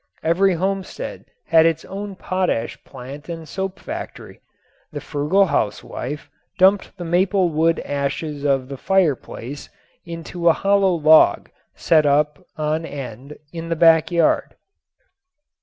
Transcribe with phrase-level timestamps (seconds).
[0.23, 4.41] Every homestead had its own potash plant and soap factory.
[4.91, 6.27] The frugal housewife
[6.57, 9.69] dumped the maple wood ashes of the fireplace
[10.03, 14.55] into a hollow log set up on end in the backyard.